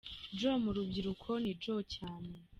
Joe 0.37 0.57
mu 0.63 0.69
rubyiruko 0.75 1.29
ni 1.43 1.51
Joe 1.61 1.83
cyane. 1.95 2.33